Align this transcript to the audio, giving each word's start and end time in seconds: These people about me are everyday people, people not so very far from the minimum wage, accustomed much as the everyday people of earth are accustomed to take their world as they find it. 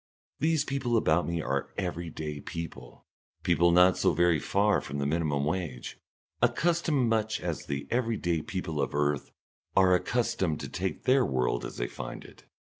These 0.39 0.65
people 0.65 0.97
about 0.97 1.27
me 1.27 1.43
are 1.43 1.69
everyday 1.77 2.39
people, 2.39 3.05
people 3.43 3.69
not 3.69 3.99
so 3.99 4.13
very 4.13 4.39
far 4.39 4.81
from 4.81 4.97
the 4.97 5.05
minimum 5.05 5.45
wage, 5.45 5.99
accustomed 6.41 7.07
much 7.07 7.39
as 7.39 7.67
the 7.67 7.87
everyday 7.91 8.41
people 8.41 8.81
of 8.81 8.95
earth 8.95 9.29
are 9.75 9.93
accustomed 9.93 10.59
to 10.61 10.69
take 10.69 11.03
their 11.03 11.23
world 11.23 11.63
as 11.63 11.77
they 11.77 11.85
find 11.85 12.23
it. 12.25 12.45